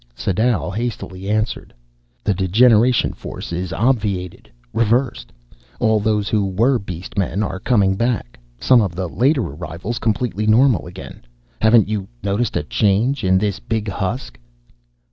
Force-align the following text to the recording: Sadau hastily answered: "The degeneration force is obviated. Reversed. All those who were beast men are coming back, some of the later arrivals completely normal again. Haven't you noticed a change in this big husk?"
Sadau 0.15 0.71
hastily 0.71 1.29
answered: 1.29 1.75
"The 2.23 2.33
degeneration 2.33 3.13
force 3.13 3.51
is 3.53 3.71
obviated. 3.71 4.49
Reversed. 4.73 5.31
All 5.79 5.99
those 5.99 6.27
who 6.27 6.43
were 6.43 6.79
beast 6.79 7.19
men 7.19 7.43
are 7.43 7.59
coming 7.59 7.93
back, 7.95 8.39
some 8.59 8.81
of 8.81 8.95
the 8.95 9.07
later 9.07 9.43
arrivals 9.43 9.99
completely 9.99 10.47
normal 10.47 10.87
again. 10.87 11.21
Haven't 11.61 11.87
you 11.87 12.07
noticed 12.23 12.57
a 12.57 12.63
change 12.63 13.23
in 13.23 13.37
this 13.37 13.59
big 13.59 13.89
husk?" 13.89 14.39